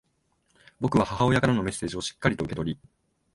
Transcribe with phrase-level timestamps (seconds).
[0.79, 2.79] 僕は母親からのメッセージをしっかりと受け取り、